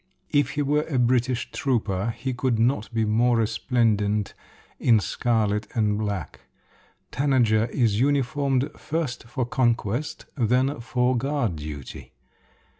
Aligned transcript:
If 0.31 0.49
he 0.57 0.63
were 0.63 0.81
a 0.89 0.97
British 0.97 1.51
trooper 1.51 2.15
he 2.17 2.33
could 2.33 2.57
not 2.57 2.91
be 2.91 3.05
more 3.05 3.37
resplendent 3.37 4.33
in 4.79 4.99
scarlet 4.99 5.67
and 5.75 5.95
black. 5.99 6.39
Tanager 7.11 7.65
is 7.67 7.99
uniformed 7.99 8.71
first 8.75 9.25
for 9.25 9.45
conquest, 9.45 10.25
then 10.35 10.79
for 10.79 11.15
guard 11.15 11.57
duty. 11.57 12.13